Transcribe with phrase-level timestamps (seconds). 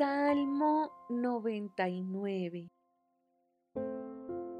[0.00, 2.70] Salmo 99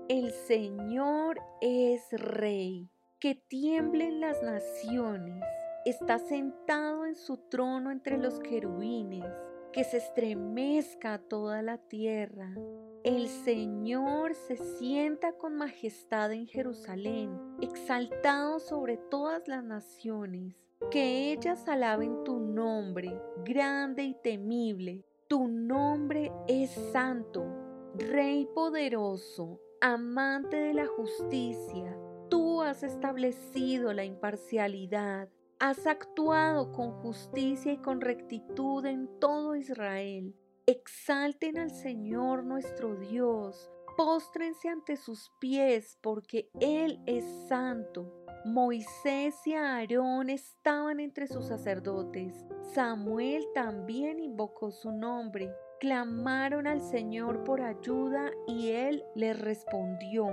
[0.06, 5.42] El Señor es Rey, que tiemblen las naciones,
[5.86, 9.24] está sentado en su trono entre los querubines,
[9.72, 12.54] que se estremezca toda la tierra.
[13.02, 17.30] El Señor se sienta con majestad en Jerusalén,
[17.62, 20.54] exaltado sobre todas las naciones.
[20.90, 25.06] Que ellas alaben tu nombre, grande y temible.
[25.30, 27.46] Tu nombre es santo,
[27.94, 31.96] Rey poderoso, amante de la justicia.
[32.28, 35.28] Tú has establecido la imparcialidad.
[35.60, 40.34] Has actuado con justicia y con rectitud en todo Israel.
[40.66, 43.70] Exalten al Señor nuestro Dios.
[44.02, 48.10] Póstrense ante sus pies porque Él es santo.
[48.46, 52.46] Moisés y Aarón estaban entre sus sacerdotes.
[52.72, 55.54] Samuel también invocó su nombre.
[55.80, 60.28] Clamaron al Señor por ayuda y Él les respondió.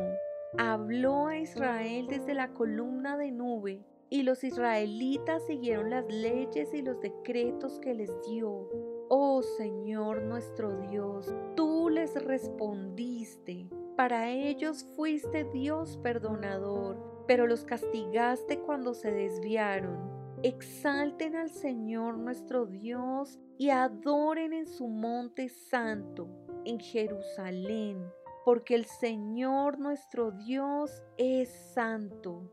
[0.57, 6.81] Habló a Israel desde la columna de nube y los israelitas siguieron las leyes y
[6.81, 8.69] los decretos que les dio.
[9.09, 12.15] Oh Señor nuestro Dios, tú les
[13.95, 20.17] Para ellos fuiste Dios perdonador pero los castigaste cuando se desviaron.
[20.43, 26.29] Exalten al Señor nuestro Dios y adoren en su monte santo,
[26.63, 28.01] en Jerusalén,
[28.45, 32.49] porque el Señor nuestro Dios es santo.